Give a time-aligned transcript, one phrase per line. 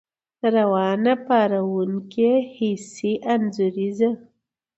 [0.55, 4.09] روانه، پارونکې،، حسي، انځوريزه